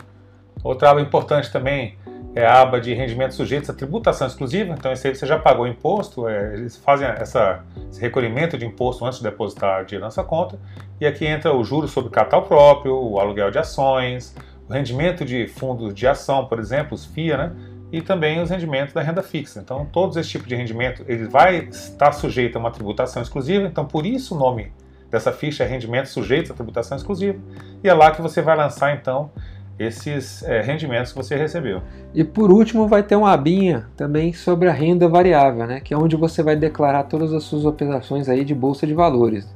Outra 0.63 0.91
aba 0.91 1.01
importante 1.01 1.51
também 1.51 1.97
é 2.35 2.45
a 2.45 2.61
aba 2.61 2.81
de 2.81 2.93
rendimentos 2.93 3.37
sujeitos 3.37 3.69
à 3.69 3.73
tributação 3.73 4.25
exclusiva. 4.25 4.73
Então, 4.73 4.91
esse 4.91 5.07
aí 5.07 5.15
você 5.15 5.25
já 5.25 5.37
pagou 5.37 5.67
imposto, 5.67 6.27
é, 6.27 6.53
eles 6.55 6.75
fazem 6.75 7.07
essa, 7.07 7.63
esse 7.91 8.01
recolhimento 8.01 8.57
de 8.57 8.65
imposto 8.65 9.05
antes 9.05 9.19
de 9.19 9.23
depositar 9.23 9.85
dinheiro 9.85 10.05
na 10.05 10.11
sua 10.11 10.23
conta. 10.23 10.59
E 10.99 11.05
aqui 11.05 11.25
entra 11.25 11.53
o 11.53 11.63
juros 11.63 11.91
sobre 11.91 12.09
capital 12.09 12.43
próprio, 12.43 12.95
o 12.95 13.19
aluguel 13.19 13.51
de 13.51 13.59
ações, 13.59 14.35
o 14.67 14.73
rendimento 14.73 15.23
de 15.23 15.47
fundos 15.47 15.93
de 15.93 16.07
ação, 16.07 16.45
por 16.45 16.59
exemplo, 16.59 16.95
os 16.95 17.05
FIA, 17.05 17.37
né? 17.37 17.51
E 17.91 18.01
também 18.01 18.41
os 18.41 18.49
rendimentos 18.49 18.91
da 18.91 19.01
renda 19.03 19.21
fixa. 19.21 19.59
Então, 19.59 19.85
todos 19.85 20.17
esse 20.17 20.29
tipo 20.29 20.47
de 20.47 20.55
rendimento 20.55 21.05
ele 21.07 21.27
vai 21.27 21.67
estar 21.69 22.11
sujeito 22.11 22.55
a 22.55 22.59
uma 22.59 22.71
tributação 22.71 23.21
exclusiva. 23.21 23.67
Então, 23.67 23.85
por 23.85 24.03
isso 24.03 24.33
o 24.33 24.39
nome 24.39 24.71
dessa 25.11 25.31
ficha 25.31 25.63
é 25.63 25.67
rendimento 25.67 26.07
sujeito 26.07 26.51
à 26.51 26.55
tributação 26.55 26.97
exclusiva. 26.97 27.37
E 27.83 27.87
é 27.87 27.93
lá 27.93 28.09
que 28.09 28.19
você 28.19 28.41
vai 28.41 28.57
lançar, 28.57 28.95
então, 28.95 29.29
esses 29.77 30.43
é, 30.43 30.61
rendimentos 30.61 31.11
que 31.11 31.17
você 31.17 31.35
recebeu. 31.35 31.81
E 32.13 32.23
por 32.23 32.51
último, 32.51 32.87
vai 32.87 33.03
ter 33.03 33.15
uma 33.15 33.31
abinha 33.31 33.87
também 33.97 34.33
sobre 34.33 34.69
a 34.69 34.71
renda 34.71 35.07
variável, 35.07 35.65
né? 35.65 35.79
Que 35.79 35.93
é 35.93 35.97
onde 35.97 36.15
você 36.15 36.43
vai 36.43 36.55
declarar 36.55 37.03
todas 37.03 37.33
as 37.33 37.43
suas 37.43 37.65
operações 37.65 38.29
aí 38.29 38.45
de 38.45 38.53
bolsa 38.53 38.85
de 38.85 38.93
valores. 38.93 39.47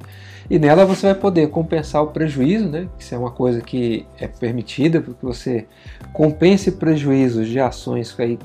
E 0.49 0.57
nela 0.57 0.85
você 0.85 1.07
vai 1.07 1.15
poder 1.15 1.49
compensar 1.49 2.01
o 2.01 2.07
prejuízo, 2.07 2.69
né? 2.69 2.87
Isso 2.97 3.13
é 3.13 3.17
uma 3.17 3.31
coisa 3.31 3.61
que 3.61 4.05
é 4.17 4.27
permitida, 4.27 5.01
porque 5.01 5.25
você 5.25 5.67
compense 6.13 6.71
prejuízos 6.71 7.47
de 7.47 7.59
ações 7.59 8.15
aí, 8.17 8.39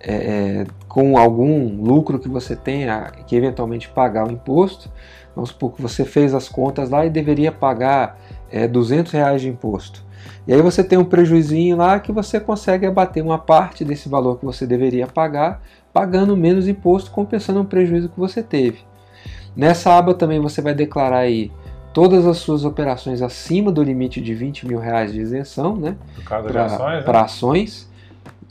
é, 0.00 0.64
com 0.88 1.18
algum 1.18 1.82
lucro 1.82 2.18
que 2.18 2.28
você 2.28 2.56
tenha 2.56 3.12
que 3.26 3.36
eventualmente 3.36 3.88
pagar 3.88 4.26
o 4.26 4.32
imposto. 4.32 4.90
Vamos 5.34 5.50
supor 5.50 5.74
que 5.74 5.82
você 5.82 6.04
fez 6.04 6.34
as 6.34 6.48
contas 6.48 6.90
lá 6.90 7.06
e 7.06 7.10
deveria 7.10 7.52
pagar 7.52 8.18
é, 8.50 8.66
200 8.66 9.12
reais 9.12 9.42
de 9.42 9.48
imposto. 9.48 10.02
E 10.46 10.52
aí 10.52 10.60
você 10.60 10.82
tem 10.82 10.98
um 10.98 11.04
prejuízo 11.04 11.54
lá 11.76 12.00
que 12.00 12.12
você 12.12 12.40
consegue 12.40 12.86
abater 12.86 13.22
uma 13.22 13.38
parte 13.38 13.84
desse 13.84 14.08
valor 14.08 14.38
que 14.38 14.44
você 14.44 14.66
deveria 14.66 15.06
pagar, 15.06 15.62
pagando 15.92 16.36
menos 16.36 16.66
imposto, 16.66 17.10
compensando 17.10 17.60
o 17.60 17.64
prejuízo 17.64 18.08
que 18.08 18.18
você 18.18 18.42
teve. 18.42 18.78
Nessa 19.54 19.96
aba 19.96 20.14
também 20.14 20.40
você 20.40 20.60
vai 20.60 20.74
declarar 20.74 21.18
aí 21.18 21.52
todas 21.92 22.26
as 22.26 22.38
suas 22.38 22.64
operações 22.64 23.20
acima 23.20 23.70
do 23.70 23.82
limite 23.82 24.20
de 24.20 24.34
20 24.34 24.66
mil 24.66 24.78
reais 24.78 25.12
de 25.12 25.20
isenção, 25.20 25.76
né? 25.76 25.96
Para 27.04 27.22
ações, 27.22 27.88
né? 27.88 27.91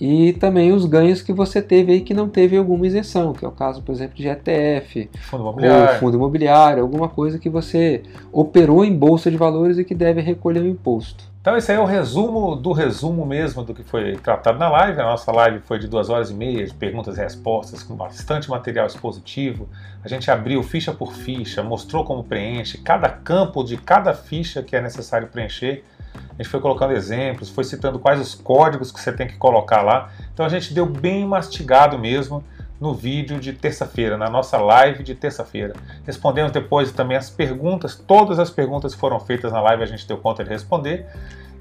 E 0.03 0.33
também 0.33 0.71
os 0.71 0.87
ganhos 0.87 1.21
que 1.21 1.31
você 1.31 1.61
teve 1.61 1.91
aí 1.91 2.01
que 2.01 2.11
não 2.11 2.27
teve 2.27 2.57
alguma 2.57 2.87
isenção, 2.87 3.33
que 3.33 3.45
é 3.45 3.47
o 3.47 3.51
caso, 3.51 3.83
por 3.83 3.91
exemplo, 3.91 4.15
de 4.15 4.27
ETF, 4.27 5.11
fundo 5.29 5.43
imobiliário. 5.43 5.99
fundo 5.99 6.17
imobiliário, 6.17 6.81
alguma 6.81 7.07
coisa 7.07 7.37
que 7.37 7.47
você 7.47 8.01
operou 8.31 8.83
em 8.83 8.97
bolsa 8.97 9.29
de 9.29 9.37
valores 9.37 9.77
e 9.77 9.85
que 9.85 9.93
deve 9.93 10.19
recolher 10.19 10.63
o 10.63 10.67
imposto. 10.67 11.23
Então 11.39 11.55
esse 11.55 11.71
aí 11.71 11.77
é 11.77 11.79
o 11.79 11.85
resumo 11.85 12.55
do 12.55 12.71
resumo 12.71 13.23
mesmo 13.27 13.63
do 13.63 13.75
que 13.75 13.83
foi 13.83 14.15
tratado 14.15 14.57
na 14.57 14.69
live. 14.69 14.99
A 14.99 15.03
nossa 15.03 15.31
live 15.31 15.59
foi 15.59 15.77
de 15.77 15.87
duas 15.87 16.09
horas 16.09 16.31
e 16.31 16.33
meia 16.33 16.65
de 16.65 16.73
perguntas 16.73 17.15
e 17.17 17.19
respostas 17.19 17.83
com 17.83 17.93
bastante 17.93 18.49
material 18.49 18.87
expositivo. 18.87 19.69
A 20.03 20.07
gente 20.07 20.31
abriu 20.31 20.63
ficha 20.63 20.91
por 20.91 21.13
ficha, 21.13 21.61
mostrou 21.61 22.03
como 22.03 22.23
preenche, 22.23 22.79
cada 22.79 23.07
campo 23.07 23.63
de 23.63 23.77
cada 23.77 24.15
ficha 24.15 24.63
que 24.63 24.75
é 24.75 24.81
necessário 24.81 25.27
preencher. 25.27 25.83
A 26.13 26.41
gente 26.41 26.49
foi 26.49 26.59
colocando 26.59 26.93
exemplos, 26.93 27.49
foi 27.49 27.63
citando 27.63 27.99
quais 27.99 28.19
os 28.19 28.33
códigos 28.33 28.91
que 28.91 28.99
você 28.99 29.11
tem 29.11 29.27
que 29.27 29.37
colocar 29.37 29.81
lá. 29.81 30.09
Então 30.33 30.45
a 30.45 30.49
gente 30.49 30.73
deu 30.73 30.85
bem 30.85 31.25
mastigado 31.25 31.99
mesmo 31.99 32.43
no 32.79 32.95
vídeo 32.95 33.39
de 33.39 33.53
terça-feira, 33.53 34.17
na 34.17 34.27
nossa 34.27 34.57
live 34.57 35.03
de 35.03 35.13
terça-feira. 35.13 35.73
Respondemos 36.03 36.51
depois 36.51 36.91
também 36.91 37.15
as 37.15 37.29
perguntas, 37.29 37.95
todas 37.95 38.39
as 38.39 38.49
perguntas 38.49 38.95
que 38.95 38.99
foram 38.99 39.19
feitas 39.19 39.51
na 39.51 39.61
live 39.61 39.83
a 39.83 39.85
gente 39.85 40.07
deu 40.07 40.17
conta 40.17 40.43
de 40.43 40.49
responder. 40.49 41.05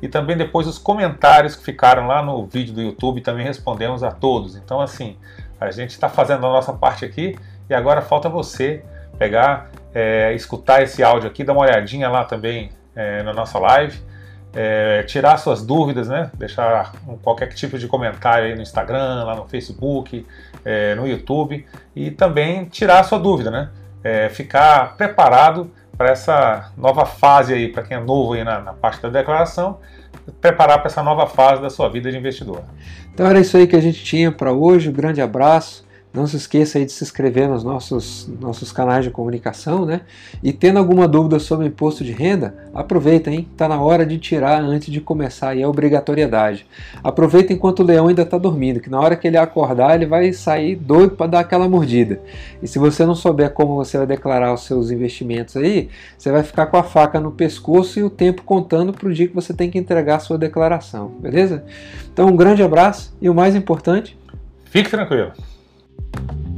E 0.01 0.09
também 0.09 0.35
depois 0.35 0.67
os 0.67 0.79
comentários 0.79 1.55
que 1.55 1.63
ficaram 1.63 2.07
lá 2.07 2.23
no 2.23 2.47
vídeo 2.47 2.73
do 2.73 2.81
YouTube 2.81 3.21
também 3.21 3.45
respondemos 3.45 4.03
a 4.03 4.11
todos. 4.11 4.57
Então, 4.57 4.81
assim, 4.81 5.19
a 5.61 5.71
gente 5.71 5.91
está 5.91 6.09
fazendo 6.09 6.47
a 6.47 6.51
nossa 6.51 6.73
parte 6.73 7.05
aqui 7.05 7.37
e 7.69 7.75
agora 7.75 8.01
falta 8.01 8.27
você 8.27 8.83
pegar, 9.19 9.71
é, 9.93 10.33
escutar 10.33 10.83
esse 10.83 11.03
áudio 11.03 11.29
aqui, 11.29 11.45
dar 11.45 11.53
uma 11.53 11.61
olhadinha 11.61 12.09
lá 12.09 12.25
também 12.25 12.71
é, 12.97 13.23
na 13.23 13.35
nossa 13.35 13.59
live 13.59 14.01
é, 14.55 15.03
tirar 15.05 15.37
suas 15.37 15.65
dúvidas, 15.65 16.09
né? 16.09 16.31
Deixar 16.35 16.93
qualquer 17.23 17.49
tipo 17.55 17.79
de 17.79 17.87
comentário 17.87 18.47
aí 18.47 18.55
no 18.55 18.63
Instagram, 18.63 19.25
lá 19.25 19.37
no 19.37 19.47
Facebook, 19.47 20.27
é, 20.65 20.95
no 20.95 21.07
YouTube 21.07 21.65
e 21.95 22.11
também 22.11 22.65
tirar 22.65 23.05
sua 23.05 23.19
dúvida, 23.19 23.51
né? 23.51 23.71
É, 24.03 24.29
ficar 24.29 24.97
preparado 24.97 25.71
para 25.97 26.11
essa 26.11 26.73
nova 26.77 27.05
fase 27.05 27.53
aí, 27.53 27.69
para 27.69 27.83
quem 27.83 27.97
é 27.97 28.01
novo 28.01 28.33
aí 28.33 28.43
na, 28.43 28.61
na 28.61 28.73
parte 28.73 29.03
da 29.03 29.11
declaração, 29.11 29.79
preparar 30.41 30.79
para 30.79 30.87
essa 30.87 31.03
nova 31.03 31.27
fase 31.27 31.61
da 31.61 31.69
sua 31.69 31.89
vida 31.89 32.11
de 32.11 32.17
investidor. 32.17 32.63
Então 33.13 33.27
era 33.27 33.39
isso 33.39 33.57
aí 33.57 33.67
que 33.67 33.77
a 33.77 33.81
gente 33.83 34.03
tinha 34.03 34.33
para 34.33 34.53
hoje. 34.53 34.89
Um 34.89 34.93
grande 34.93 35.21
abraço. 35.21 35.87
Não 36.13 36.27
se 36.27 36.37
esqueça 36.37 36.77
aí 36.77 36.85
de 36.85 36.91
se 36.91 37.05
inscrever 37.05 37.49
nos 37.49 37.63
nossos, 37.63 38.29
nossos 38.41 38.73
canais 38.73 39.05
de 39.05 39.13
comunicação, 39.13 39.87
né? 39.87 40.01
E 40.43 40.53
tendo 40.53 40.81
alguma 40.81 41.07
dúvida 41.07 41.39
sobre 41.39 41.69
imposto 41.69 42.03
de 42.03 42.11
renda, 42.11 42.53
aproveita, 42.75 43.31
hein? 43.31 43.47
Está 43.53 43.69
na 43.69 43.81
hora 43.81 44.05
de 44.05 44.19
tirar 44.19 44.61
antes 44.61 44.93
de 44.93 45.01
começar 45.01 45.51
aí 45.51 45.63
a 45.63 45.69
obrigatoriedade. 45.69 46.67
Aproveita 47.05 47.53
enquanto 47.53 47.81
o 47.81 47.85
leão 47.85 48.09
ainda 48.09 48.23
está 48.23 48.37
dormindo, 48.39 48.81
que 48.81 48.91
na 48.91 48.99
hora 48.99 49.15
que 49.15 49.29
ele 49.29 49.37
acordar 49.37 49.95
ele 49.95 50.05
vai 50.05 50.33
sair 50.33 50.75
doido 50.75 51.15
para 51.15 51.29
dar 51.29 51.41
aquela 51.41 51.69
mordida. 51.69 52.21
E 52.61 52.67
se 52.67 52.81
você 52.81 53.07
não 53.07 53.15
souber 53.15 53.51
como 53.53 53.77
você 53.77 53.97
vai 53.97 54.07
declarar 54.07 54.53
os 54.53 54.65
seus 54.65 54.91
investimentos 54.91 55.57
aí, 55.57 55.91
você 56.19 56.33
vai 56.33 56.43
ficar 56.43 56.67
com 56.67 56.77
a 56.77 56.83
faca 56.83 57.21
no 57.21 57.31
pescoço 57.31 58.01
e 58.01 58.03
o 58.03 58.11
tempo 58.11 58.43
contando 58.43 58.93
para 58.93 59.09
o 59.09 59.15
dia 59.15 59.29
que 59.29 59.35
você 59.35 59.55
tem 59.55 59.71
que 59.71 59.79
entregar 59.79 60.17
a 60.17 60.21
sua 60.21 60.37
declaração, 60.37 61.07
beleza? 61.21 61.65
Então 62.13 62.27
um 62.27 62.37
grande 62.37 62.65
abraço 62.65 63.17
e 63.21 63.31
o 63.31 63.35
mais 63.35 63.55
importante, 63.55 64.19
fique 64.65 64.91
tranquilo. 64.91 65.33
thank 66.13 66.31
you 66.33 66.50